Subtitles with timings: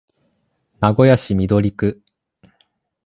[0.79, 2.01] 名古屋市緑区